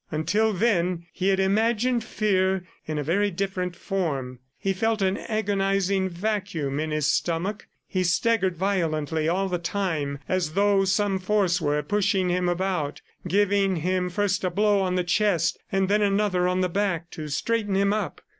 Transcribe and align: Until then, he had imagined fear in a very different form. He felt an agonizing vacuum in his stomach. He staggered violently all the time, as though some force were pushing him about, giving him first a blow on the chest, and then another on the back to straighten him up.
Until 0.09 0.51
then, 0.51 1.05
he 1.13 1.27
had 1.27 1.39
imagined 1.39 2.03
fear 2.03 2.65
in 2.87 2.97
a 2.97 3.03
very 3.03 3.29
different 3.29 3.75
form. 3.75 4.39
He 4.57 4.73
felt 4.73 5.03
an 5.03 5.15
agonizing 5.19 6.09
vacuum 6.09 6.79
in 6.79 6.89
his 6.89 7.05
stomach. 7.05 7.67
He 7.87 8.03
staggered 8.03 8.57
violently 8.57 9.29
all 9.29 9.47
the 9.47 9.59
time, 9.59 10.17
as 10.27 10.53
though 10.53 10.85
some 10.85 11.19
force 11.19 11.61
were 11.61 11.83
pushing 11.83 12.29
him 12.29 12.49
about, 12.49 13.03
giving 13.27 13.75
him 13.75 14.09
first 14.09 14.43
a 14.43 14.49
blow 14.49 14.79
on 14.79 14.95
the 14.95 15.03
chest, 15.03 15.59
and 15.71 15.87
then 15.87 16.01
another 16.01 16.47
on 16.47 16.61
the 16.61 16.67
back 16.69 17.11
to 17.11 17.27
straighten 17.27 17.75
him 17.75 17.93
up. 17.93 18.21